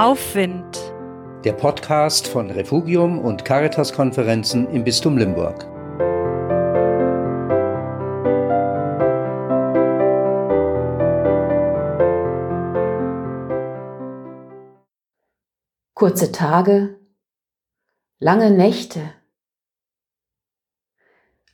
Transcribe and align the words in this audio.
Aufwind. 0.00 0.78
Der 1.44 1.52
Podcast 1.52 2.26
von 2.26 2.50
Refugium 2.50 3.18
und 3.18 3.44
Caritas-Konferenzen 3.44 4.66
im 4.70 4.82
Bistum 4.82 5.18
Limburg. 5.18 5.66
Kurze 15.92 16.32
Tage, 16.32 16.98
lange 18.18 18.50
Nächte. 18.52 19.02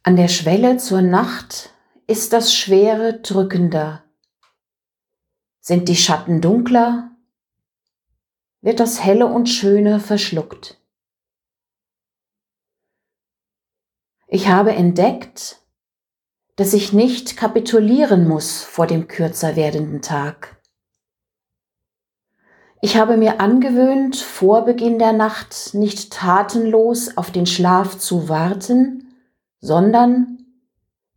An 0.04 0.14
der 0.14 0.28
Schwelle 0.28 0.76
zur 0.76 1.02
Nacht 1.02 1.74
ist 2.06 2.32
das 2.32 2.54
Schwere 2.54 3.14
drückender. 3.22 4.04
Sind 5.58 5.88
die 5.88 5.96
Schatten 5.96 6.40
dunkler, 6.40 7.15
wird 8.60 8.80
das 8.80 9.04
Helle 9.04 9.26
und 9.26 9.48
Schöne 9.48 10.00
verschluckt. 10.00 10.80
Ich 14.28 14.48
habe 14.48 14.72
entdeckt, 14.72 15.62
dass 16.56 16.72
ich 16.72 16.92
nicht 16.92 17.36
kapitulieren 17.36 18.26
muss 18.26 18.62
vor 18.62 18.86
dem 18.86 19.08
kürzer 19.08 19.56
werdenden 19.56 20.02
Tag. 20.02 20.60
Ich 22.82 22.96
habe 22.96 23.16
mir 23.16 23.40
angewöhnt, 23.40 24.16
vor 24.16 24.64
Beginn 24.64 24.98
der 24.98 25.12
Nacht 25.12 25.74
nicht 25.74 26.12
tatenlos 26.12 27.16
auf 27.16 27.30
den 27.30 27.46
Schlaf 27.46 27.98
zu 27.98 28.28
warten, 28.28 29.14
sondern 29.60 30.44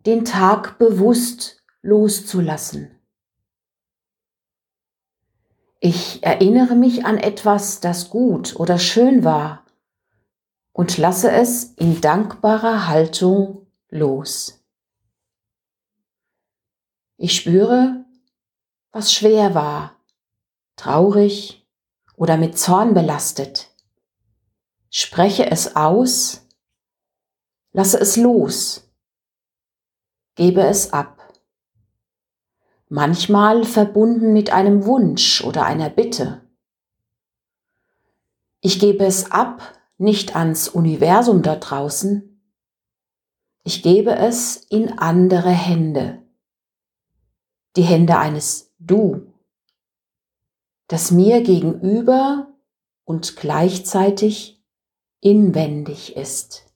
den 0.06 0.26
Tag 0.26 0.78
bewusst 0.78 1.64
loszulassen. 1.82 2.99
Ich 5.82 6.24
erinnere 6.24 6.76
mich 6.76 7.06
an 7.06 7.18
etwas, 7.18 7.80
das 7.80 8.10
gut 8.10 8.56
oder 8.58 8.78
schön 8.78 9.24
war 9.24 9.66
und 10.74 10.98
lasse 10.98 11.32
es 11.32 11.74
in 11.76 12.02
dankbarer 12.02 12.88
Haltung 12.88 13.66
los. 13.90 14.62
Ich 17.16 17.34
spüre, 17.34 18.04
was 18.92 19.14
schwer 19.14 19.56
war, 19.56 19.96
traurig 20.76 21.66
oder 22.16 22.36
mit 22.36 22.58
Zorn 22.58 22.94
belastet. 22.94 23.70
Spreche 24.90 25.50
es 25.50 25.78
aus, 25.78 26.46
lasse 27.72 28.00
es 28.00 28.18
los, 28.18 28.90
gebe 30.36 30.62
es 30.62 30.92
ab 30.92 31.19
manchmal 32.90 33.64
verbunden 33.64 34.34
mit 34.34 34.52
einem 34.52 34.86
Wunsch 34.86 35.44
oder 35.44 35.66
einer 35.66 35.90
Bitte. 35.90 36.42
Ich 38.62 38.80
gebe 38.80 39.06
es 39.06 39.32
ab, 39.32 39.80
nicht 39.98 40.36
ans 40.36 40.68
Universum 40.68 41.42
da 41.44 41.56
draußen, 41.56 42.26
ich 43.64 43.84
gebe 43.84 44.16
es 44.16 44.58
in 44.70 44.98
andere 44.98 45.52
Hände, 45.52 46.24
die 47.76 47.84
Hände 47.84 48.18
eines 48.18 48.74
Du, 48.80 49.34
das 50.88 51.12
mir 51.12 51.42
gegenüber 51.42 52.48
und 53.04 53.36
gleichzeitig 53.36 54.64
inwendig 55.20 56.16
ist. 56.16 56.69